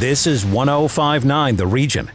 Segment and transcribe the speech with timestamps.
[0.00, 2.10] This is 1059 The Region.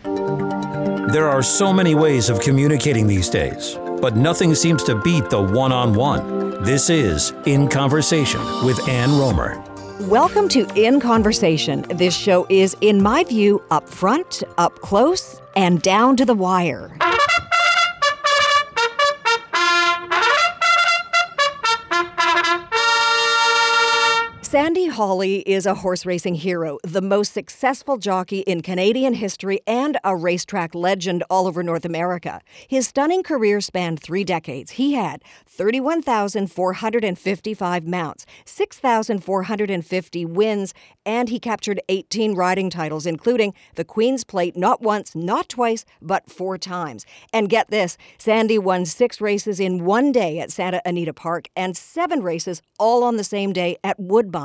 [1.11, 5.39] There are so many ways of communicating these days, but nothing seems to beat the
[5.39, 6.63] one on one.
[6.63, 9.63] This is In Conversation with Ann Romer.
[10.07, 11.83] Welcome to In Conversation.
[11.89, 16.97] This show is, in my view, up front, up close, and down to the wire.
[24.55, 29.97] Sandy Hawley is a horse racing hero, the most successful jockey in Canadian history, and
[30.05, 32.39] a racetrack legend all over North America.
[32.65, 34.71] His stunning career spanned three decades.
[34.71, 40.73] He had 31,455 mounts, 6,450 wins,
[41.05, 46.31] and he captured 18 riding titles, including the Queen's Plate not once, not twice, but
[46.31, 47.05] four times.
[47.33, 51.75] And get this Sandy won six races in one day at Santa Anita Park and
[51.75, 54.44] seven races all on the same day at Woodbine.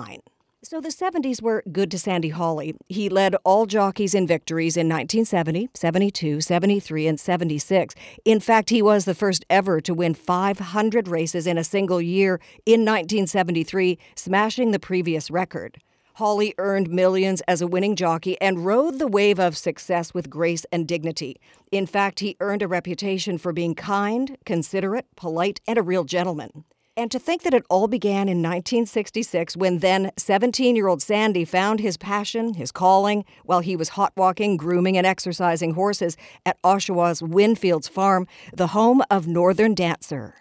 [0.63, 2.75] So the 70s were good to Sandy Hawley.
[2.87, 7.95] He led all jockeys in victories in 1970, 72, 73, and 76.
[8.27, 12.41] In fact, he was the first ever to win 500 races in a single year
[12.67, 15.79] in 1973, smashing the previous record.
[16.17, 20.67] Hawley earned millions as a winning jockey and rode the wave of success with grace
[20.71, 21.41] and dignity.
[21.73, 26.65] In fact, he earned a reputation for being kind, considerate, polite, and a real gentleman.
[27.01, 31.47] And to think that it all began in 1966 when then 17 year old Sandy
[31.47, 36.61] found his passion, his calling, while he was hot walking, grooming, and exercising horses at
[36.63, 40.35] Oshawa's Windfields Farm, the home of Northern Dancer.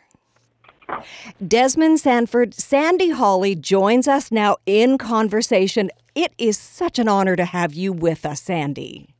[1.48, 5.90] Desmond Sanford, Sandy Hawley joins us now in conversation.
[6.14, 9.16] It is such an honor to have you with us, Sandy.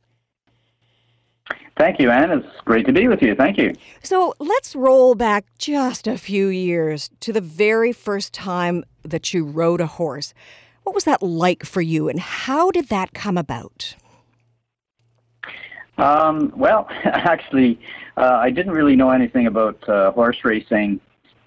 [1.80, 2.30] Thank you, Anne.
[2.30, 3.34] It's great to be with you.
[3.34, 3.74] Thank you.
[4.02, 9.46] So let's roll back just a few years to the very first time that you
[9.46, 10.34] rode a horse.
[10.82, 13.96] What was that like for you, and how did that come about?
[15.96, 17.80] Um, well, actually,
[18.18, 21.00] uh, I didn't really know anything about uh, horse racing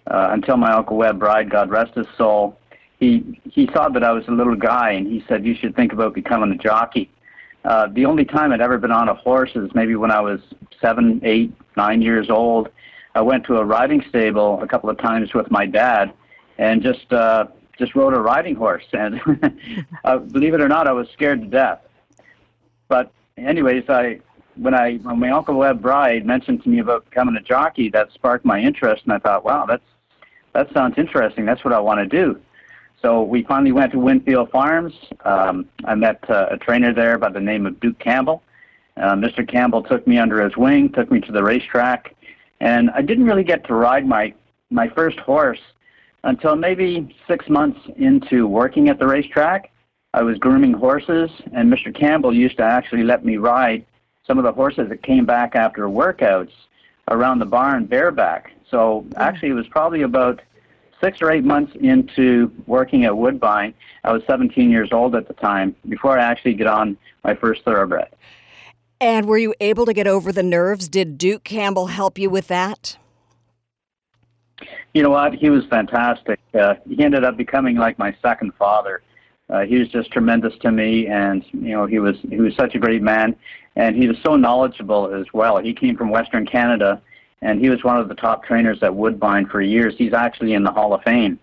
[0.07, 2.57] uh, until my uncle Webb Bride, God rest his soul.
[2.99, 5.93] He he saw that I was a little guy, and he said you should think
[5.93, 7.11] about becoming a jockey.
[7.65, 10.41] Uh, the only time I'd ever been on a horse is maybe when I was
[10.81, 12.69] seven, eight, nine years old.
[13.15, 16.13] I went to a riding stable a couple of times with my dad,
[16.57, 17.45] and just uh,
[17.77, 18.83] just rode a riding horse.
[18.93, 19.21] And
[20.03, 21.79] uh, believe it or not, I was scared to death.
[22.87, 24.19] But anyways, I
[24.55, 28.11] when I when my uncle Webb Bride mentioned to me about becoming a jockey, that
[28.13, 29.83] sparked my interest, and I thought, wow, that's
[30.53, 31.45] that sounds interesting.
[31.45, 32.39] That's what I want to do.
[33.03, 34.93] So we finally went to Windfield Farms.
[35.25, 38.41] Um, I met uh, a trainer there by the name of Duke Campbell.
[38.95, 39.45] Uh, Mr.
[39.45, 42.15] Campbell took me under his wing, took me to the racetrack,
[42.61, 44.33] and I didn't really get to ride my
[44.69, 45.59] my first horse
[46.23, 49.71] until maybe six months into working at the racetrack.
[50.13, 51.93] I was grooming horses, and Mr.
[51.93, 53.85] Campbell used to actually let me ride
[54.25, 56.53] some of the horses that came back after workouts
[57.09, 58.53] around the barn bareback.
[58.69, 60.41] So actually, it was probably about
[61.03, 65.33] six or eight months into working at Woodbine, I was 17 years old at the
[65.33, 68.09] time, before I actually get on my first thoroughbred.
[69.01, 70.87] And were you able to get over the nerves?
[70.87, 72.97] Did Duke Campbell help you with that?
[74.93, 75.33] You know what?
[75.33, 76.39] He was fantastic.
[76.53, 79.01] Uh, he ended up becoming like my second father.
[79.49, 82.75] Uh, he was just tremendous to me, and you know he was he was such
[82.75, 83.35] a great man,
[83.75, 85.57] and he was so knowledgeable as well.
[85.57, 87.01] He came from Western Canada,
[87.43, 89.93] and he was one of the top trainers at Woodbine for years.
[89.97, 91.39] He's actually in the Hall of Fame,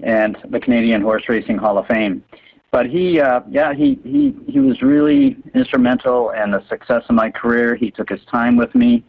[0.00, 2.24] and the Canadian Horse Racing Hall of Fame.
[2.70, 7.30] But he, uh, yeah, he, he, he was really instrumental in the success of my
[7.30, 7.76] career.
[7.76, 9.04] He took his time with me.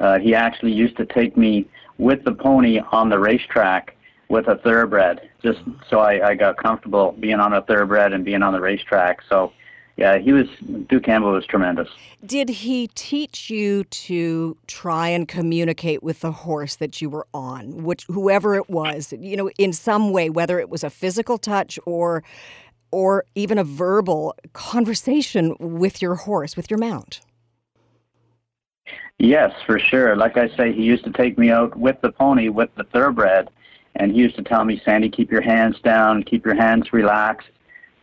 [0.00, 1.68] Uh, he actually used to take me
[1.98, 3.96] with the pony on the racetrack
[4.28, 5.60] with a thoroughbred, just
[5.90, 9.20] so I, I got comfortable being on a thoroughbred and being on the racetrack.
[9.28, 9.52] So
[9.96, 10.46] yeah, he was
[10.88, 11.88] Duke Campbell was tremendous.
[12.24, 17.82] Did he teach you to try and communicate with the horse that you were on,
[17.82, 21.78] which whoever it was, you know, in some way, whether it was a physical touch
[21.84, 22.22] or
[22.90, 27.20] or even a verbal conversation with your horse, with your mount?
[29.18, 30.16] Yes, for sure.
[30.16, 33.50] Like I say, he used to take me out with the pony, with the thoroughbred,
[33.94, 37.48] and he used to tell me, Sandy, keep your hands down, keep your hands relaxed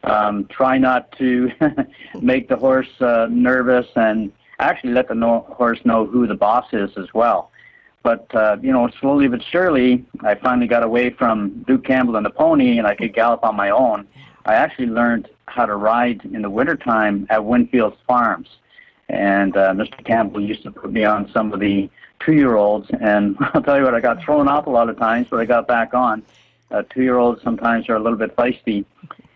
[0.04, 1.52] um, try not to
[2.22, 6.66] make the horse uh, nervous and actually let the no- horse know who the boss
[6.74, 7.52] is as well.
[8.02, 12.26] But, uh, you know, slowly but surely, I finally got away from Duke Campbell and
[12.26, 14.08] the pony and I could gallop on my own.
[14.46, 18.48] I actually learned how to ride in the wintertime at Windfield's Farms.
[19.10, 20.04] And uh, Mr.
[20.06, 22.90] Campbell used to put me on some of the two year olds.
[23.02, 25.46] And I'll tell you what, I got thrown off a lot of times, but I
[25.46, 26.24] got back on.
[26.72, 28.86] Uh, two year olds sometimes are a little bit feisty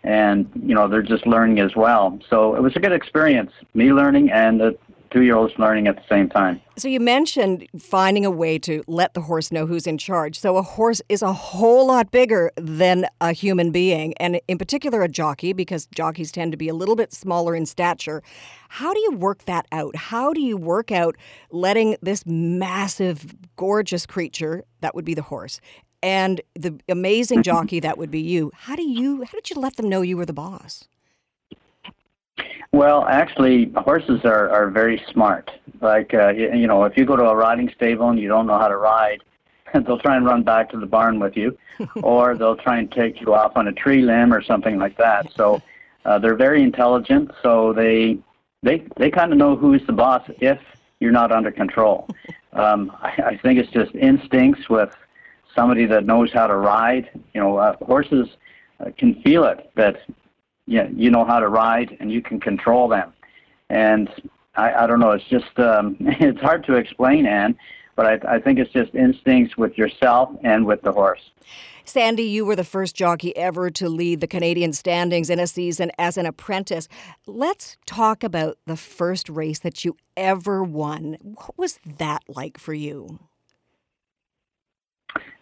[0.04, 2.18] and you know they're just learning as well.
[2.30, 4.78] So it was a good experience, me learning and the
[5.10, 6.60] two-year-olds learning at the same time.
[6.76, 10.40] So you mentioned finding a way to let the horse know who's in charge.
[10.40, 15.02] So a horse is a whole lot bigger than a human being, and in particular
[15.02, 18.24] a jockey, because jockeys tend to be a little bit smaller in stature.
[18.68, 19.94] How do you work that out?
[19.94, 21.16] How do you work out
[21.52, 25.60] letting this massive, gorgeous creature, that would be the horse,
[26.04, 28.52] and the amazing jockey that would be you.
[28.54, 30.84] How do you how did you let them know you were the boss?
[32.72, 35.50] Well, actually, horses are, are very smart.
[35.80, 38.46] Like, uh, you, you know, if you go to a riding stable and you don't
[38.46, 39.22] know how to ride,
[39.72, 41.56] they'll try and run back to the barn with you,
[42.02, 45.32] or they'll try and take you off on a tree limb or something like that.
[45.34, 45.62] So
[46.04, 47.30] uh, they're very intelligent.
[47.42, 48.18] So they
[48.62, 50.58] they they kind of know who's the boss if
[51.00, 52.08] you're not under control.
[52.54, 54.94] Um, I, I think it's just instincts with
[55.54, 57.08] somebody that knows how to ride.
[57.32, 58.28] You know, uh, horses
[58.80, 60.02] uh, can feel it that
[60.66, 63.12] yeah, you know how to ride and you can control them.
[63.68, 64.08] And
[64.56, 67.56] I, I don't know, it's just um, it's hard to explain, Anne,
[67.96, 71.30] but I, I think it's just instincts with yourself and with the horse.
[71.86, 75.92] Sandy, you were the first jockey ever to lead the Canadian standings in a season
[75.98, 76.88] as an apprentice.
[77.26, 81.18] Let's talk about the first race that you ever won.
[81.20, 83.18] What was that like for you?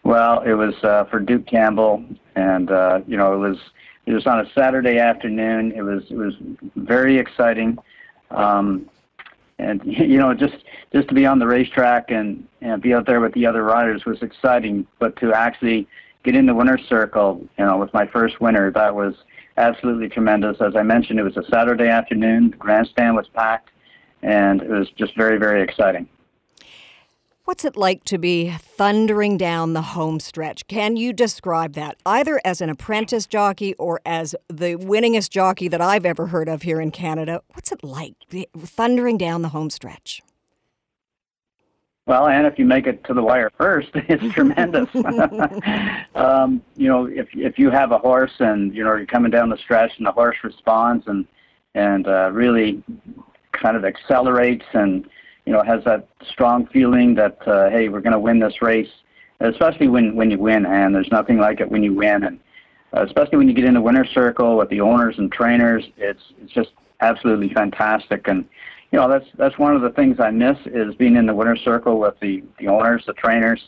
[0.03, 2.03] Well, it was uh, for Duke Campbell,
[2.35, 3.57] and uh, you know it was
[4.05, 5.71] it was on a Saturday afternoon.
[5.71, 6.33] It was it was
[6.75, 7.77] very exciting,
[8.31, 8.89] um,
[9.59, 10.55] and you know just
[10.93, 14.03] just to be on the racetrack and and be out there with the other riders
[14.05, 14.85] was exciting.
[14.99, 15.87] But to actually
[16.25, 19.15] get in the winner's circle, you know, with my first winner, that was
[19.55, 20.57] absolutely tremendous.
[20.59, 22.51] As I mentioned, it was a Saturday afternoon.
[22.51, 23.69] The grandstand was packed,
[24.21, 26.09] and it was just very very exciting.
[27.45, 30.65] What's it like to be thundering down the home stretch?
[30.67, 35.81] Can you describe that either as an apprentice jockey or as the winningest jockey that
[35.81, 37.41] I've ever heard of here in Canada?
[37.53, 38.15] What's it like
[38.57, 40.21] thundering down the home stretch?
[42.05, 44.87] Well, and if you make it to the wire first, it's tremendous.
[46.15, 49.49] um, you know, if if you have a horse and you know you're coming down
[49.49, 51.27] the stretch and the horse responds and
[51.75, 52.81] and uh, really
[53.51, 55.09] kind of accelerates and
[55.45, 58.89] you know, has that strong feeling that uh, hey, we're going to win this race,
[59.39, 60.65] especially when when you win.
[60.65, 62.39] And there's nothing like it when you win, and
[62.95, 65.85] uh, especially when you get in the winner's circle with the owners and trainers.
[65.97, 68.27] It's it's just absolutely fantastic.
[68.27, 68.45] And
[68.91, 71.61] you know, that's that's one of the things I miss is being in the winner's
[71.61, 73.61] circle with the the owners, the trainers.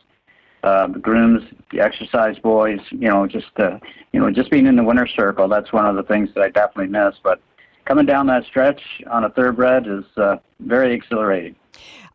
[0.63, 3.77] Uh, the grooms, the exercise boys, you know, just uh,
[4.11, 5.47] you know, just being in the winner's circle.
[5.47, 7.13] That's one of the things that I definitely miss.
[7.21, 7.39] But
[7.85, 11.55] coming down that stretch on a thoroughbred is uh, very exhilarating.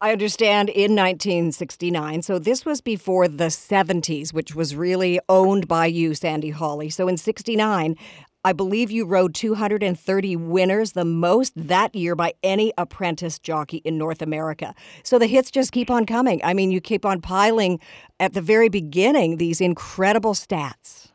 [0.03, 2.23] I understand in 1969.
[2.23, 6.89] So this was before the 70s, which was really owned by you, Sandy Hawley.
[6.89, 7.97] So in 69,
[8.43, 13.99] I believe you rode 230 winners, the most that year by any apprentice jockey in
[13.99, 14.75] North America.
[15.03, 16.41] So the hits just keep on coming.
[16.43, 17.79] I mean, you keep on piling
[18.19, 21.09] at the very beginning these incredible stats.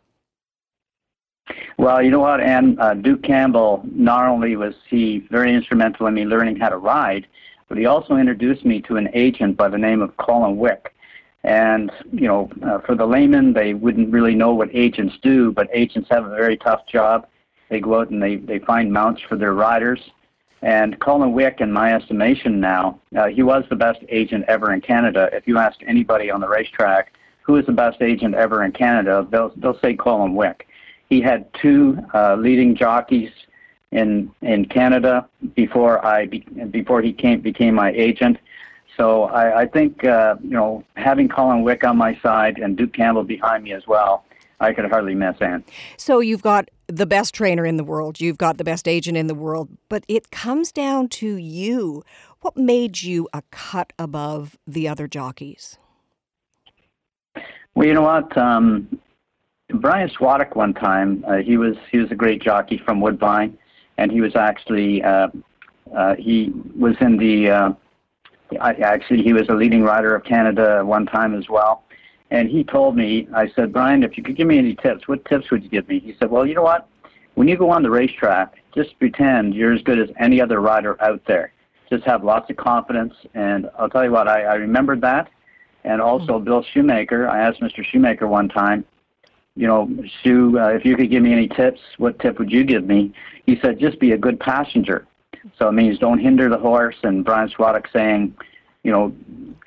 [1.78, 6.14] Well, you know what, and uh, Duke Campbell, not only was he very instrumental in
[6.14, 7.26] me learning how to ride,
[7.68, 10.94] but he also introduced me to an agent by the name of Colin Wick.
[11.44, 15.70] And, you know, uh, for the layman, they wouldn't really know what agents do, but
[15.72, 17.28] agents have a very tough job.
[17.70, 20.00] They go out and they, they find mounts for their riders.
[20.62, 24.82] And Colin Wick, in my estimation now, uh, he was the best agent ever in
[24.82, 25.30] Canada.
[25.34, 27.14] If you ask anybody on the racetrack
[27.44, 30.68] who is the best agent ever in Canada, they'll, they'll say Colin Wick.
[31.10, 33.30] He had two uh, leading jockeys
[33.96, 38.38] in in Canada before I be, before he came became my agent.
[38.98, 42.94] So I, I think uh, you know having Colin Wick on my side and Duke
[42.94, 44.26] Campbell behind me as well,
[44.60, 45.64] I could hardly miss Anne.
[45.98, 49.28] So you've got the best trainer in the world, you've got the best agent in
[49.28, 52.04] the world, but it comes down to you.
[52.42, 55.78] What made you a cut above the other jockeys?
[57.74, 58.38] Well, you know what.
[58.38, 59.00] Um,
[59.74, 63.58] Brian Swatuk one time, uh, he was he was a great jockey from Woodbine
[63.98, 65.28] and he was actually uh,
[65.96, 67.74] uh, he was in the uh,
[68.62, 71.84] I, actually he was a leading rider of Canada one time as well.
[72.32, 75.24] And he told me, I said, Brian, if you could give me any tips, what
[75.26, 76.00] tips would you give me?
[76.00, 76.88] He said, Well, you know what?
[77.36, 81.02] When you go on the racetrack, just pretend you're as good as any other rider
[81.02, 81.52] out there.
[81.90, 83.14] Just have lots of confidence.
[83.34, 85.30] And I'll tell you what, I, I remembered that.
[85.84, 86.46] And also, mm-hmm.
[86.46, 87.86] Bill Shoemaker, I asked Mr.
[87.86, 88.86] Shoemaker one time,
[89.56, 89.90] you know,
[90.22, 93.14] Shoe, uh, if you could give me any tips, what tip would you give me?
[93.46, 95.08] He said, just be a good passenger.
[95.58, 96.96] So it means don't hinder the horse.
[97.04, 98.36] And Brian Swatuk saying,
[98.84, 99.16] you know,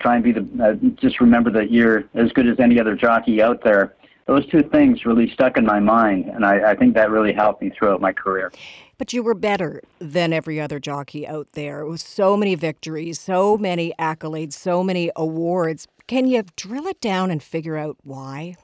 [0.01, 3.43] try and be the, uh, just remember that you're as good as any other jockey
[3.43, 3.95] out there.
[4.27, 7.63] those two things really stuck in my mind, and I, I think that really helped
[7.63, 8.53] me throughout my career.
[8.99, 13.57] But you were better than every other jockey out there with so many victories, so
[13.57, 15.89] many accolades, so many awards.
[16.07, 18.57] Can you drill it down and figure out why?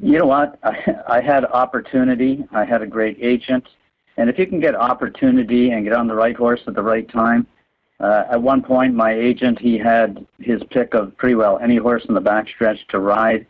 [0.00, 0.58] You know what?
[0.64, 2.44] I, I had opportunity.
[2.52, 3.66] I had a great agent.
[4.16, 7.08] And if you can get opportunity and get on the right horse at the right
[7.08, 7.46] time,
[8.00, 12.04] uh, at one point, my agent he had his pick of pretty well any horse
[12.08, 13.46] in the backstretch to ride.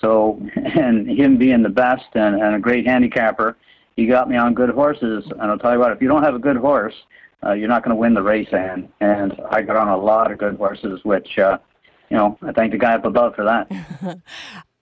[0.00, 3.56] So, and him being the best and, and a great handicapper,
[3.96, 5.24] he got me on good horses.
[5.30, 6.94] And I'll tell you what, if you don't have a good horse,
[7.44, 8.48] uh, you're not going to win the race.
[8.52, 11.58] And and I got on a lot of good horses, which uh,
[12.10, 14.22] you know I thank the guy up above for that.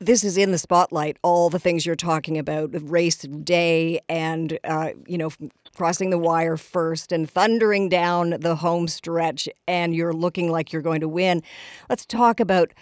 [0.00, 1.18] this is in the spotlight.
[1.22, 5.30] All the things you're talking about, race day, and uh, you know,
[5.76, 10.82] crossing the wire first and thundering down the home stretch, and you're looking like you're
[10.82, 11.42] going to win.
[11.88, 12.72] Let's talk about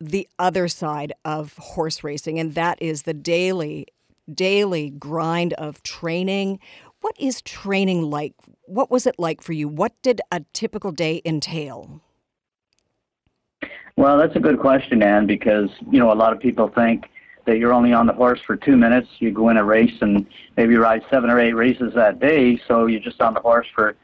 [0.00, 3.86] the other side of horse racing, and that is the daily,
[4.32, 6.58] daily grind of training.
[7.02, 8.34] What is training like?
[8.64, 9.68] What was it like for you?
[9.68, 12.00] What did a typical day entail?
[13.96, 17.10] Well, that's a good question, Anne, because you know a lot of people think
[17.44, 19.08] that you're only on the horse for two minutes.
[19.18, 22.86] You go in a race and maybe ride seven or eight races that day, so
[22.86, 23.96] you're just on the horse for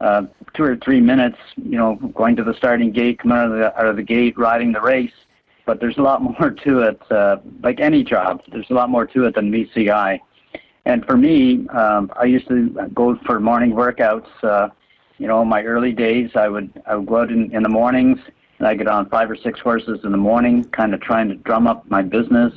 [0.00, 0.22] uh,
[0.54, 1.38] two or three minutes.
[1.56, 4.36] You know, going to the starting gate, coming out of the out of the gate,
[4.36, 5.12] riding the race.
[5.64, 7.00] But there's a lot more to it.
[7.10, 9.54] Uh, like any job, there's a lot more to it than
[9.90, 10.20] eye.
[10.84, 14.28] And for me, um, I used to go for morning workouts.
[14.42, 14.68] Uh,
[15.18, 17.68] you know, in my early days, I would I would go out in, in the
[17.70, 18.18] mornings
[18.60, 21.34] and I get on five or six horses in the morning, kind of trying to
[21.34, 22.52] drum up my business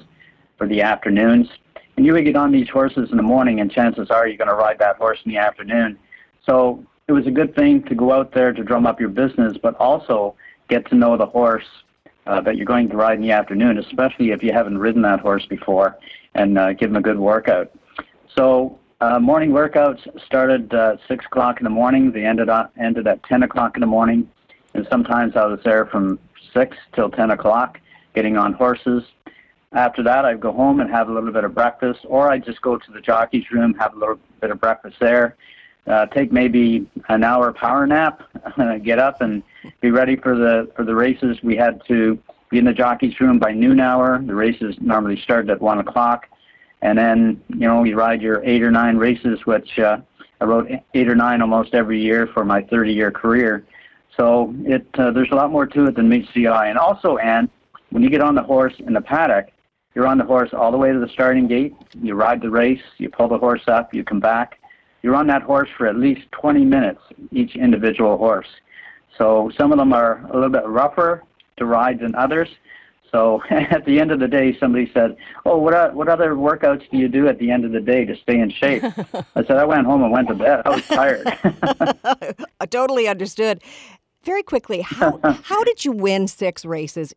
[0.58, 1.48] for the afternoons.
[1.96, 4.50] And you would get on these horses in the morning, and chances are you're going
[4.50, 5.98] to ride that horse in the afternoon.
[6.46, 9.58] So it was a good thing to go out there to drum up your business,
[9.62, 10.36] but also
[10.68, 11.66] get to know the horse
[12.28, 15.22] uh, that you're going to ride in the afternoon, especially if you haven't ridden that
[15.22, 15.98] horse before,
[16.36, 17.72] and uh, give them a good workout.
[18.36, 22.12] So uh, morning workouts started uh, six o'clock in the morning.
[22.12, 24.30] They ended up, ended at ten o'clock in the morning
[24.74, 26.20] and sometimes I was there from
[26.54, 27.80] six till ten o'clock,
[28.16, 29.04] getting on horses.
[29.74, 32.62] After that, I'd go home and have a little bit of breakfast, or I'd just
[32.62, 35.36] go to the jockey's room, have a little bit of breakfast there,
[35.88, 38.22] uh, take maybe an hour power nap,
[38.84, 39.42] get up and
[39.82, 41.38] be ready for the for the races.
[41.44, 44.22] We had to be in the jockey's room by noon hour.
[44.24, 46.28] The races normally started at one o'clock,
[46.82, 49.98] and then you know you ride your eight or nine races, which uh,
[50.40, 53.66] I rode eight or nine almost every year for my 30 year career.
[54.18, 56.68] So it uh, there's a lot more to it than meets the eye.
[56.68, 57.50] And also, Anne,
[57.90, 59.48] when you get on the horse in the paddock,
[59.96, 61.74] you're on the horse all the way to the starting gate.
[62.02, 64.60] You ride the race, you pull the horse up, you come back.
[65.02, 67.02] You're on that horse for at least 20 minutes,
[67.32, 68.48] each individual horse.
[69.18, 71.24] So some of them are a little bit rougher
[71.58, 72.50] to ride than others.
[73.12, 75.16] So at the end of the day, somebody said,
[75.46, 78.16] "Oh, what what other workouts do you do at the end of the day to
[78.16, 78.84] stay in shape?"
[79.36, 80.64] I said, "I went home and went to bed.
[80.66, 81.28] I was tired."
[82.60, 83.62] I totally understood
[84.24, 87.14] very quickly, how how did you win six races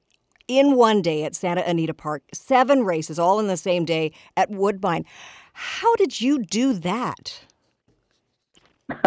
[0.48, 2.22] in one day at Santa Anita Park?
[2.32, 5.04] Seven races all in the same day at Woodbine.
[5.52, 7.40] How did you do that?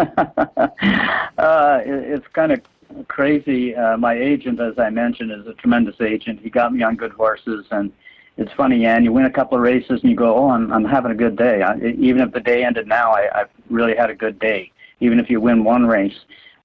[1.38, 2.60] uh, it's kind of
[3.08, 3.74] crazy.
[3.74, 6.40] Uh, my agent, as I mentioned, is a tremendous agent.
[6.42, 7.92] He got me on good horses, and
[8.36, 9.04] it's funny, Anne.
[9.04, 11.36] You win a couple of races, and you go, "Oh, I'm I'm having a good
[11.36, 14.72] day." I, even if the day ended now, I, I've really had a good day.
[15.00, 16.18] Even if you win one race,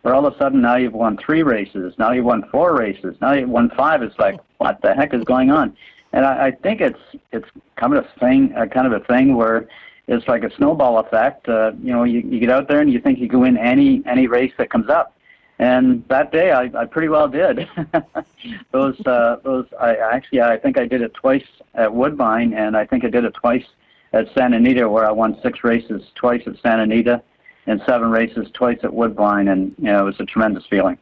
[0.05, 3.15] but all of a sudden now you've won three races, now you've won four races,
[3.21, 4.03] now you've won five.
[4.03, 5.75] It's like, what the heck is going on?
[6.13, 6.99] And I, I think it's
[7.31, 9.67] it's kind of a thing, uh, kind of a thing where
[10.07, 11.49] it's like a snowball effect.
[11.49, 14.03] Uh, you know, you, you get out there and you think you can win any
[14.05, 15.17] any race that comes up.
[15.57, 17.67] And that day, I, I pretty well did.
[18.71, 22.85] those uh, those I actually I think I did it twice at Woodbine, and I
[22.85, 23.65] think I did it twice
[24.13, 27.23] at Santa Anita, where I won six races twice at Santa Anita
[27.67, 30.97] in seven races, twice at Woodbine, and you know, it was a tremendous feeling.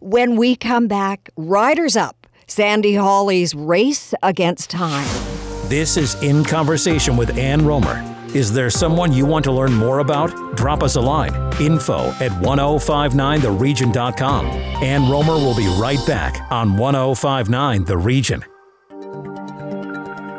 [0.00, 5.06] When we come back, Riders Up, Sandy Hawley's race against time.
[5.68, 8.02] This is In Conversation with Ann Romer.
[8.34, 10.56] Is there someone you want to learn more about?
[10.56, 11.32] Drop us a line.
[11.60, 14.46] Info at 1059theregion.com.
[14.46, 18.44] Ann Romer will be right back on 1059 The Region.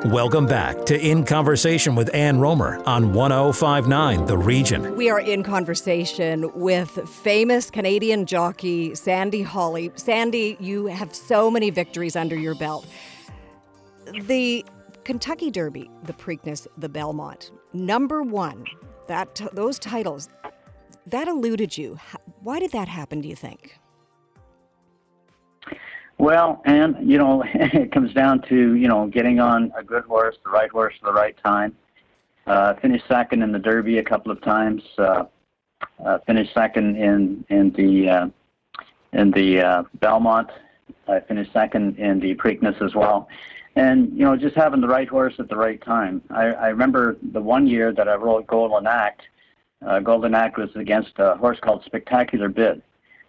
[0.05, 4.95] Welcome back to In Conversation with Ann Romer on 1059 The Region.
[4.95, 9.91] We are in conversation with famous Canadian jockey Sandy Hawley.
[9.95, 12.85] Sandy, you have so many victories under your belt.
[14.25, 14.63] The
[15.05, 18.63] Kentucky Derby, the Preakness, the Belmont, number one,
[19.07, 20.29] that those titles,
[21.07, 21.97] that eluded you.
[22.41, 23.79] Why did that happen, do you think?
[26.25, 30.35] Well, and you know, it comes down to you know getting on a good horse,
[30.43, 31.75] the right horse, at the right time.
[32.47, 34.81] Uh, finished second in the Derby a couple of times.
[34.97, 35.25] Uh,
[36.03, 38.27] uh, finished second in in the uh,
[39.13, 40.49] in the uh, Belmont.
[41.07, 43.29] I finished second in the Preakness as well.
[43.75, 46.23] And you know, just having the right horse at the right time.
[46.31, 49.21] I, I remember the one year that I rode Golden Act.
[49.85, 52.81] Uh, Golden Act was against a horse called Spectacular Bid.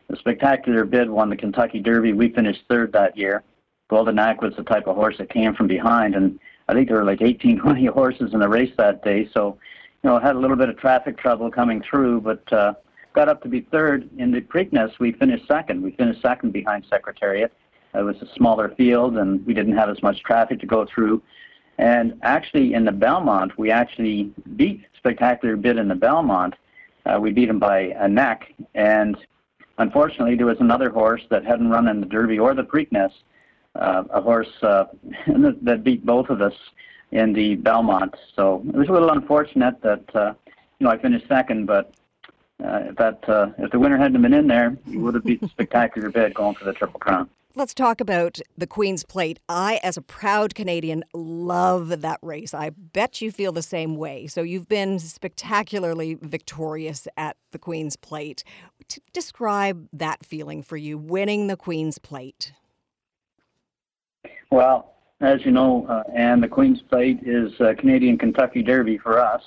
[0.09, 2.13] The Spectacular Bid won the Kentucky Derby.
[2.13, 3.43] We finished third that year.
[3.89, 6.97] Golden Act was the type of horse that came from behind, and I think there
[6.99, 9.29] were like 18, 20 horses in the race that day.
[9.33, 9.59] So,
[10.03, 12.75] you know, had a little bit of traffic trouble coming through, but uh,
[13.15, 14.99] got up to be third in the Preakness.
[14.99, 15.83] We finished second.
[15.83, 17.53] We finished second behind Secretariat.
[17.95, 21.23] It was a smaller field, and we didn't have as much traffic to go through.
[21.79, 26.55] And actually, in the Belmont, we actually beat Spectacular Bid in the Belmont.
[27.05, 29.17] Uh, we beat him by a neck, and
[29.79, 33.13] unfortunately, there was another horse that hadn't run in the Derby or the Preakness,
[33.75, 34.85] uh, a horse uh,
[35.63, 36.55] that beat both of us
[37.13, 38.15] in the Belmont.
[38.35, 40.35] So it was a little unfortunate that uh,
[40.79, 41.95] you know I finished second, but
[42.65, 45.41] uh, if that uh, if the winner hadn't been in there, he would have beat
[45.41, 47.29] the Spectacular Bid going for the Triple Crown.
[47.59, 49.39] Let's talk about the Queen's Plate.
[49.49, 52.53] I, as a proud Canadian, love that race.
[52.53, 54.27] I bet you feel the same way.
[54.27, 58.45] So you've been spectacularly victorious at the Queen's Plate.
[58.89, 62.53] T- describe that feeling for you, winning the Queen's Plate.
[64.51, 69.43] Well, as you know, uh, and the Queen's Plate is Canadian Kentucky Derby for us,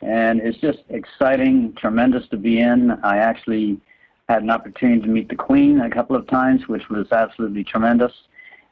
[0.00, 2.92] and it's just exciting, tremendous to be in.
[3.02, 3.80] I actually
[4.28, 8.12] had an opportunity to meet the Queen a couple of times, which was absolutely tremendous.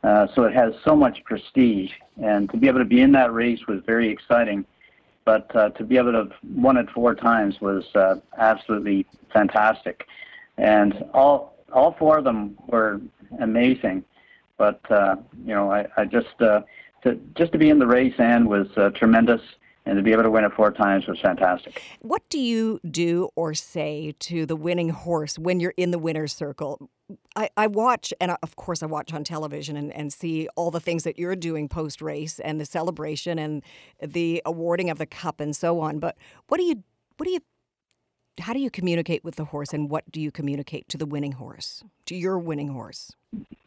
[0.05, 1.91] Uh, so it has so much prestige,
[2.23, 4.65] and to be able to be in that race was very exciting.
[5.27, 10.07] But uh, to be able to have won it four times was uh, absolutely fantastic,
[10.57, 13.01] and all all four of them were
[13.41, 14.05] amazing.
[14.57, 16.61] But uh, you know, I, I just uh,
[17.03, 19.43] to just to be in the race and was uh, tremendous
[19.87, 21.81] and to be able to win it four times was fantastic.
[22.01, 26.35] What do you do or say to the winning horse when you're in the winner's
[26.35, 26.91] circle?
[27.37, 30.81] I, I watch, and of course, I watch on television and, and see all the
[30.81, 33.63] things that you're doing post race and the celebration and
[34.03, 36.01] the awarding of the cup and so on.
[36.01, 36.17] But
[36.49, 36.83] what do you,
[37.17, 37.41] what do you,
[38.41, 41.33] how do you communicate with the horse and what do you communicate to the winning
[41.33, 43.13] horse, to your winning horse?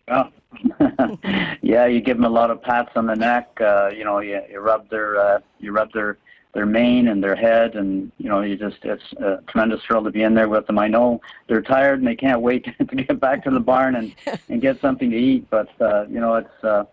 [0.06, 0.32] Well,
[1.62, 3.50] yeah, you give them a lot of pats on the neck.
[3.62, 6.18] Uh, you know, you, you rub their uh, you rub their
[6.54, 10.12] their mane and their head, and you know, you just it's a tremendous thrill to
[10.12, 10.80] be in there with them.
[10.80, 14.16] I know they're tired and they can't wait to get back to the barn and
[14.50, 16.86] and get something to eat, but uh, you know, it's uh,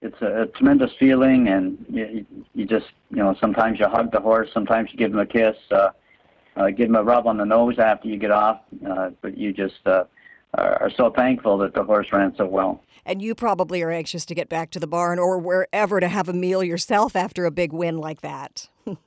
[0.00, 4.20] it's a, a tremendous feeling, and you, you just you know, sometimes you hug the
[4.20, 5.90] horse, sometimes you give him a kiss, uh,
[6.56, 9.52] uh, give him a rub on the nose after you get off, uh, but you
[9.52, 10.04] just uh,
[10.54, 12.82] are so thankful that the horse ran so well.
[13.04, 16.28] And you probably are anxious to get back to the barn or wherever to have
[16.28, 18.68] a meal yourself after a big win like that.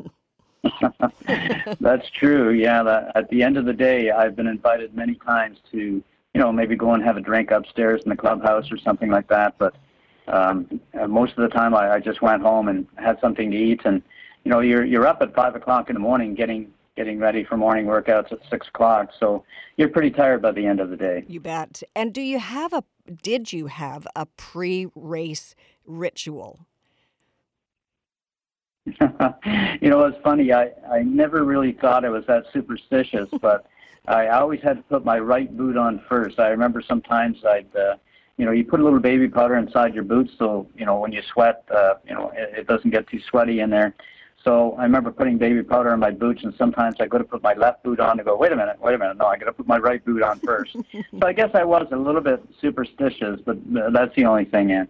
[1.80, 2.52] That's true.
[2.52, 2.84] Yeah.
[2.84, 6.04] That, at the end of the day, I've been invited many times to, you
[6.42, 9.58] know, maybe go and have a drink upstairs in the clubhouse or something like that.
[9.58, 9.76] But
[10.28, 13.82] um, most of the time, I, I just went home and had something to eat.
[13.86, 14.02] And
[14.44, 17.58] you know, you're you're up at five o'clock in the morning getting getting ready for
[17.58, 19.10] morning workouts at six o'clock.
[19.20, 19.44] So
[19.78, 21.24] you're pretty tired by the end of the day.
[21.28, 21.84] You bet.
[21.96, 22.84] And do you have a
[23.22, 25.56] did you have a pre-race
[25.86, 26.66] ritual?
[28.86, 30.54] you know, it's funny.
[30.54, 33.68] I I never really thought I was that superstitious, but
[34.08, 36.40] I always had to put my right boot on first.
[36.40, 37.76] I remember sometimes I'd.
[37.76, 37.96] Uh,
[38.38, 41.14] you know, you put a little baby powder inside your boots, so you know when
[41.14, 43.96] you sweat, uh, you know it, it doesn't get too sweaty in there.
[44.46, 47.42] So I remember putting baby powder in my boots, and sometimes I go to put
[47.42, 49.46] my left boot on to go, wait a minute, wait a minute, no, I got
[49.46, 50.78] to put my right boot on first.
[50.94, 53.58] so I guess I was a little bit superstitious, but
[53.92, 54.88] that's the only thing, Ann.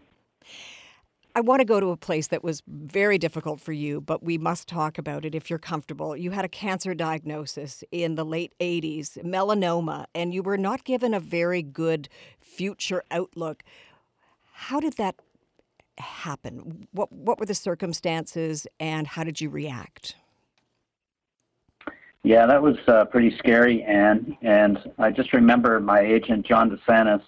[1.38, 4.38] I want to go to a place that was very difficult for you, but we
[4.38, 6.18] must talk about it if you're comfortable.
[6.18, 11.14] You had a cancer diagnosis in the late 80s, melanoma, and you were not given
[11.14, 13.64] a very good future outlook.
[14.54, 15.16] How did that
[15.98, 16.88] happen?
[16.92, 20.16] What what were the circumstances, and how did you react?
[22.24, 27.22] Yeah, that was uh, pretty scary, and and I just remember my agent John DeSantis.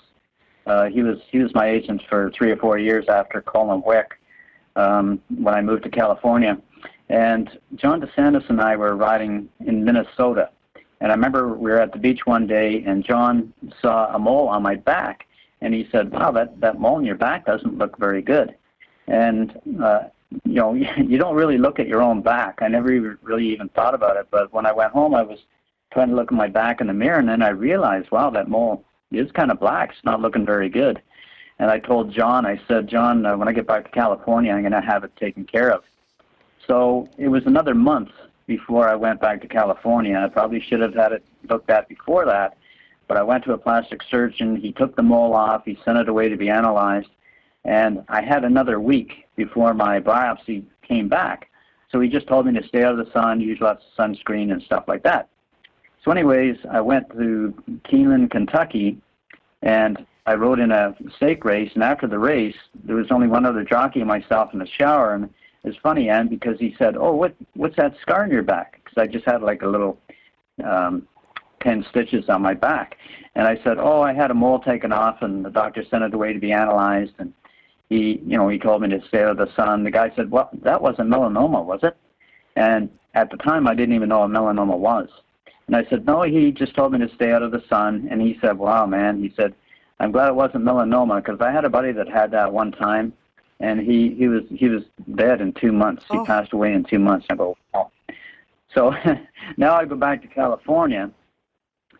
[0.65, 4.19] Uh, he was he was my agent for three or four years after Colin Wick
[4.75, 6.57] um, when I moved to California,
[7.09, 10.49] and John DeSantis and I were riding in Minnesota,
[10.99, 14.47] and I remember we were at the beach one day, and John saw a mole
[14.47, 15.26] on my back,
[15.61, 18.55] and he said, "Wow, that that mole in your back doesn't look very good."
[19.07, 20.03] And uh,
[20.45, 22.59] you know, you don't really look at your own back.
[22.61, 25.39] I never really even thought about it, but when I went home, I was
[25.91, 28.49] trying to look at my back in the mirror, and then I realized, wow, that
[28.49, 29.91] mole is kind of black.
[29.91, 31.01] It's not looking very good.
[31.59, 34.61] And I told John, I said, John, uh, when I get back to California, I'm
[34.61, 35.83] going to have it taken care of.
[36.67, 38.09] So it was another month
[38.45, 40.17] before I went back to California.
[40.17, 42.57] I probably should have had it looked at before that,
[43.07, 44.55] but I went to a plastic surgeon.
[44.55, 45.63] He took the mole off.
[45.65, 47.09] He sent it away to be analyzed,
[47.65, 51.49] and I had another week before my biopsy came back.
[51.91, 54.51] So he just told me to stay out of the sun, use lots of sunscreen
[54.51, 55.29] and stuff like that.
[56.03, 57.53] So, anyways, I went to
[57.89, 58.97] Keeneland, Kentucky,
[59.61, 61.71] and I rode in a stake race.
[61.73, 65.13] And after the race, there was only one other jockey and myself in the shower.
[65.15, 68.43] And it was funny, Ann, because he said, "Oh, what what's that scar on your
[68.43, 69.97] back?" Because I just had like a little
[70.63, 71.07] um,
[71.59, 72.97] ten stitches on my back.
[73.35, 76.13] And I said, "Oh, I had a mole taken off, and the doctor sent it
[76.13, 77.33] away to be analyzed." And
[77.89, 79.83] he, you know, he told me to stay out of the sun.
[79.83, 81.95] The guy said, "Well, that wasn't melanoma, was it?"
[82.55, 85.09] And at the time, I didn't even know what melanoma was.
[85.67, 88.21] And I said, "No, he just told me to stay out of the sun." And
[88.21, 89.53] he said, "Wow, man," he said,
[89.99, 93.13] "I'm glad it wasn't melanoma because I had a buddy that had that one time,
[93.59, 94.83] and he he was he was
[95.15, 96.05] dead in two months.
[96.09, 96.25] He Oh.
[96.25, 97.89] passed away in two months." I go, "Oh."
[98.73, 98.93] So
[99.57, 101.09] now I go back to California,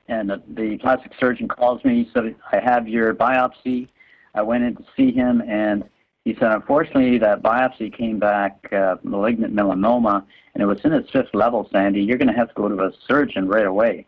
[0.07, 2.09] and the, the plastic surgeon calls me.
[2.13, 3.89] Said, "I have your biopsy."
[4.33, 5.83] I went in to see him, and
[6.23, 11.09] he said, "Unfortunately, that biopsy came back uh, malignant melanoma, and it was in its
[11.11, 12.01] fifth level, Sandy.
[12.01, 14.05] You're going to have to go to a surgeon right away."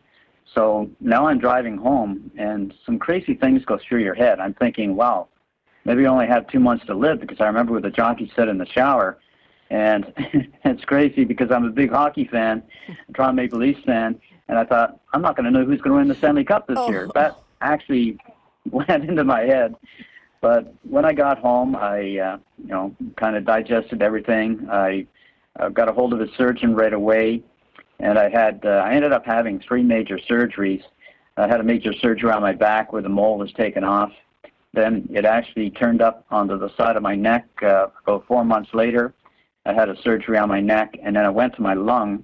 [0.54, 4.40] So now I'm driving home, and some crazy things go through your head.
[4.40, 5.28] I'm thinking, "Wow,
[5.86, 8.48] maybe I only have two months to live," because I remember what the jockey said
[8.48, 9.20] in the shower.
[9.70, 10.12] And
[10.66, 12.64] it's crazy because I'm a big hockey fan,
[13.14, 15.98] Toronto Maple Leafs fan, and I thought I'm not going to know who's going to
[16.00, 16.90] win the Stanley Cup this Oh.
[16.90, 17.08] year.
[17.14, 18.18] That actually
[18.72, 19.76] went into my head.
[20.42, 24.68] But when I got home, I uh, you know kind of digested everything.
[24.70, 25.06] I
[25.60, 27.44] uh, got a hold of a surgeon right away,
[28.00, 30.84] and I had uh, I ended up having three major surgeries.
[31.38, 34.12] I had a major surgery on my back where the mole was taken off.
[34.74, 37.46] Then it actually turned up onto the side of my neck.
[37.62, 39.14] Uh, about four months later,
[39.66, 42.24] I had a surgery on my neck, and then I went to my lung,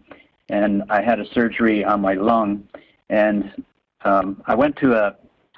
[0.49, 2.67] and I had a surgery on my lung,
[3.09, 3.63] and
[4.03, 5.15] um, I went to a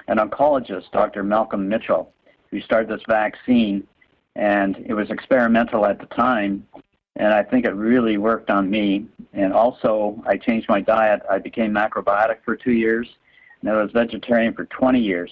[0.08, 1.22] an oncologist, Dr.
[1.22, 2.12] Malcolm Mitchell,
[2.50, 3.86] who started this vaccine,
[4.36, 6.66] and it was experimental at the time,
[7.16, 9.06] and I think it really worked on me.
[9.34, 11.20] And also, I changed my diet.
[11.30, 13.06] I became macrobiotic for two years,
[13.60, 15.30] and I was vegetarian for 20 years.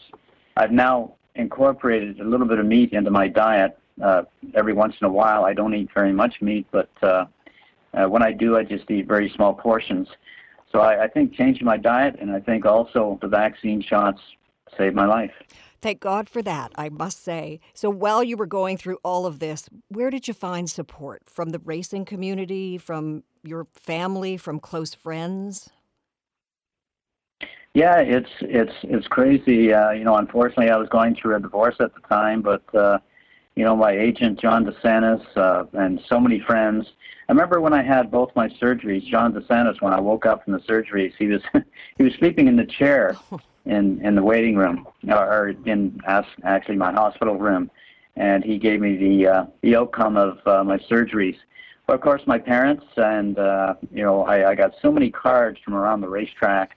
[0.58, 4.22] I've now incorporated a little bit of meat into my diet uh,
[4.54, 5.44] every once in a while.
[5.44, 7.26] I don't eat very much meat, but uh,
[7.96, 10.08] uh, when I do, I just eat very small portions.
[10.70, 14.20] So I, I think changing my diet, and I think also the vaccine shots
[14.76, 15.32] saved my life.
[15.80, 17.60] Thank God for that, I must say.
[17.74, 21.22] So while you were going through all of this, where did you find support?
[21.26, 25.70] From the racing community, from your family, from close friends?
[27.74, 29.72] Yeah, it's it's it's crazy.
[29.72, 32.98] Uh, you know, unfortunately, I was going through a divorce at the time, but uh,
[33.56, 36.86] you know, my agent John DeSantis uh, and so many friends.
[37.28, 39.04] I remember when I had both my surgeries.
[39.06, 41.42] John DeSantis, when I woke up from the surgeries, he was
[41.96, 43.16] he was sleeping in the chair
[43.64, 47.70] in in the waiting room, or in actually my hospital room,
[48.14, 51.36] and he gave me the uh, the outcome of uh, my surgeries.
[51.86, 55.58] But of course, my parents and uh, you know, I, I got so many cards
[55.64, 56.76] from around the racetrack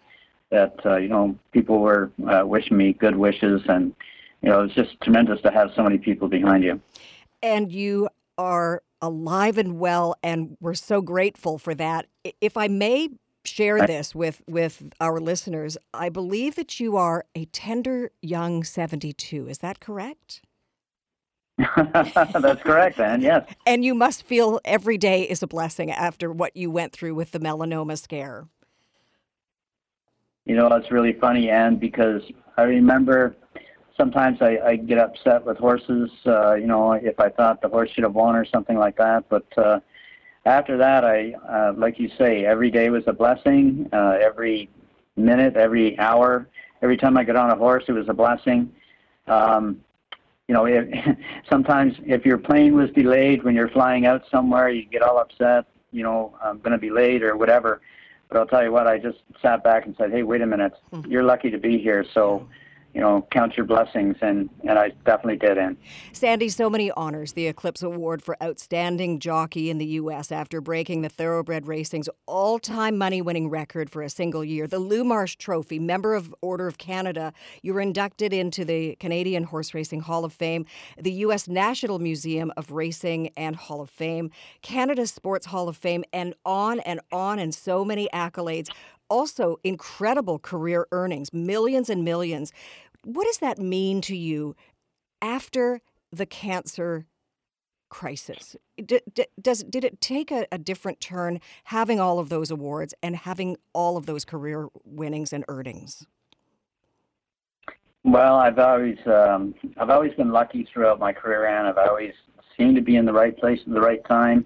[0.49, 3.93] that uh, you know people were uh, wishing me good wishes, and
[4.41, 6.79] you know it's just tremendous to have so many people behind you.
[7.41, 12.07] And you are alive and well, and we're so grateful for that.
[12.41, 13.09] If I may
[13.45, 19.47] share this with, with our listeners, I believe that you are a tender young 72.
[19.47, 20.41] Is that correct?
[21.75, 23.45] That's correct, Anne, Yes.
[23.65, 27.31] And you must feel every day is a blessing after what you went through with
[27.31, 28.47] the melanoma scare.
[30.45, 32.21] You know, it's really funny, Anne, because
[32.57, 33.35] I remember
[33.99, 37.89] sometimes I, I get upset with horses, uh, you know, if I thought the horse
[37.91, 39.27] should have won or something like that.
[39.27, 39.81] But uh,
[40.45, 43.89] after that, I, uh, like you say, every day was a blessing.
[43.91, 44.69] Uh, every
[45.17, 46.47] minute, every hour,
[46.81, 48.71] every time I got on a horse, it was a blessing.
[49.27, 49.81] Um,
[50.47, 50.87] you know, if,
[51.49, 55.65] sometimes if your plane was delayed when you're flying out somewhere, you get all upset.
[55.91, 57.81] You know, I'm going to be late or whatever.
[58.29, 60.73] But I'll tell you what, I just sat back and said, "Hey, wait a minute.
[61.07, 62.05] You're lucky to be here.
[62.13, 62.47] So,
[62.93, 65.57] you know, count your blessings." And and I definitely did.
[65.57, 65.77] And
[66.11, 67.33] Sandy, so many honors.
[67.33, 70.31] The Eclipse Award for Outstanding Jockey in the U.S.
[70.31, 74.67] after breaking the Thoroughbred Racing's all time money winning record for a single year.
[74.67, 77.33] The Lou Marsh Trophy, member of Order of Canada.
[77.61, 80.65] You were inducted into the Canadian Horse Racing Hall of Fame,
[80.97, 81.47] the U.S.
[81.47, 86.79] National Museum of Racing and Hall of Fame, Canada's Sports Hall of Fame, and on
[86.81, 88.69] and on, and so many accolades.
[89.09, 92.53] Also, incredible career earnings, millions and millions.
[93.03, 94.55] What does that mean to you
[95.21, 97.05] After the cancer
[97.89, 98.55] crisis,
[99.41, 103.57] does did it take a, a different turn having all of those awards and having
[103.73, 106.05] all of those career winnings and earnings?
[108.03, 112.13] Well, I've always um, I've always been lucky throughout my career, and I've always
[112.57, 114.45] seemed to be in the right place at the right time.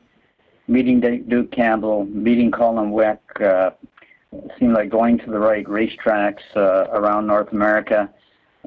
[0.67, 3.71] Meeting Duke Campbell, meeting Colin Wick, uh,
[4.59, 8.09] seemed like going to the right racetracks uh, around North America.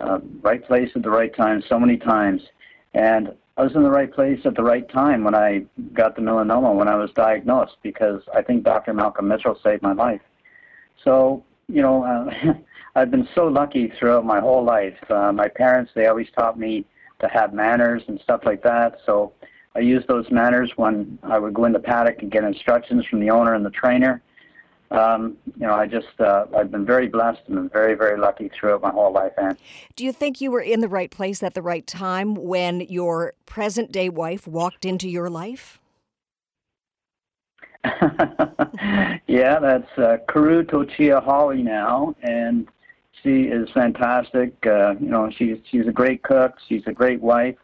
[0.01, 2.43] Uh, right place at the right time, so many times,
[2.93, 6.21] and I was in the right place at the right time when I got the
[6.21, 8.93] melanoma when I was diagnosed because I think Dr.
[8.93, 10.21] Malcolm Mitchell saved my life.
[11.03, 12.05] So you know.
[12.05, 12.55] Uh,
[12.97, 14.97] I've been so lucky throughout my whole life.
[15.11, 16.87] Uh, my parents, they always taught me
[17.19, 19.01] to have manners and stuff like that.
[19.05, 19.35] So
[19.75, 23.21] I used those manners when I would go in the paddock and get instructions from
[23.21, 24.23] the owner and the trainer.
[24.91, 28.83] Um, you know, I just, uh, I've been very blessed and very, very lucky throughout
[28.83, 29.57] my whole life, Anne.
[29.97, 33.35] Do you think you were in the right place at the right time when your
[33.47, 35.81] present day wife walked into your life?
[39.27, 42.67] yeah, that's uh, Karu Tochia Hawley now, and
[43.23, 44.55] she is fantastic.
[44.67, 46.55] Uh, you know, she's she's a great cook.
[46.69, 47.57] She's a great wife.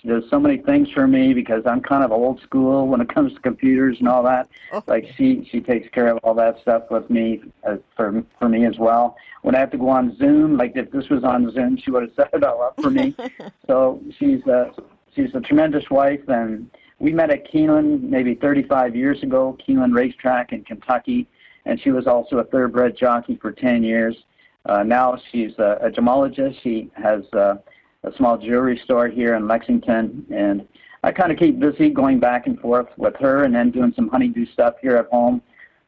[0.00, 3.12] She does so many things for me because I'm kind of old school when it
[3.12, 4.48] comes to computers and all that.
[4.72, 4.82] Oh.
[4.86, 8.66] Like she she takes care of all that stuff with me uh, for for me
[8.66, 9.16] as well.
[9.42, 12.02] When I have to go on Zoom, like if this was on Zoom, she would
[12.02, 13.14] have set it all up for me.
[13.66, 14.72] so she's a
[15.14, 20.52] she's a tremendous wife and we met at Keeneland maybe 35 years ago, Keeneland Racetrack
[20.52, 21.28] in Kentucky,
[21.66, 24.16] and she was also a thoroughbred jockey for 10 years.
[24.64, 26.60] Uh, now she's a, a gemologist.
[26.62, 27.56] She has uh,
[28.04, 30.66] a small jewelry store here in Lexington, and
[31.02, 34.08] I kind of keep busy going back and forth with her, and then doing some
[34.08, 35.42] honeydew stuff here at home.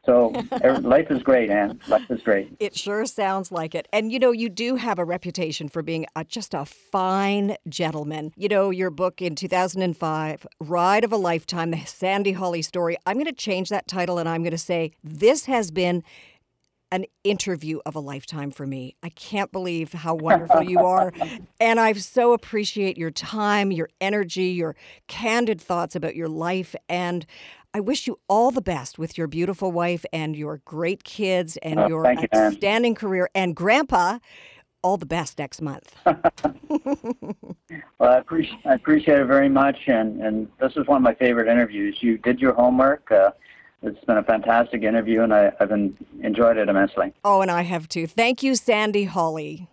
[0.09, 0.29] So
[0.81, 1.81] life is great, Anne.
[1.87, 2.57] Life is great.
[2.59, 3.87] It sure sounds like it.
[3.93, 8.33] And you know, you do have a reputation for being a, just a fine gentleman.
[8.35, 12.97] You know, your book in 2005, Ride of a Lifetime, the Sandy Hawley story.
[13.05, 16.03] I'm going to change that title and I'm going to say, This has been
[16.91, 18.97] an interview of a lifetime for me.
[19.03, 21.13] I can't believe how wonderful you are.
[21.61, 24.77] And I so appreciate your time, your energy, your
[25.09, 26.77] candid thoughts about your life.
[26.89, 27.27] And
[27.75, 31.81] I wish you all the best with your beautiful wife and your great kids and
[31.81, 33.29] oh, your outstanding career.
[33.35, 34.21] And Grandpa,
[34.83, 35.95] all the best next month.
[36.07, 37.57] well,
[38.01, 39.77] I appreciate, I appreciate it very much.
[39.89, 41.99] And, and this is one of my favorite interviews.
[42.01, 43.11] You did your homework.
[43.11, 43.31] Uh,
[43.83, 47.13] it's been a fantastic interview, and I, have been, enjoyed it immensely.
[47.25, 48.07] Oh, and I have too.
[48.07, 49.69] Thank you, Sandy Hawley.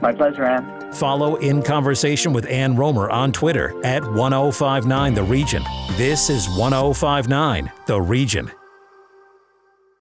[0.00, 0.92] My pleasure, Anne.
[0.92, 5.64] Follow In Conversation with Ann Romer on Twitter at 1059 The Region.
[5.92, 8.50] This is 1059 The Region.